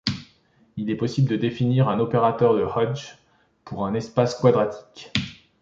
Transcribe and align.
Il 0.77 0.89
est 0.89 0.97
possible 0.97 1.29
de 1.29 1.35
définir 1.35 1.87
un 1.87 1.99
opérateur 1.99 2.55
de 2.55 2.63
Hodge 2.63 3.19
pour 3.65 3.85
un 3.85 3.93
espace 3.93 4.33
quadratique. 4.33 5.13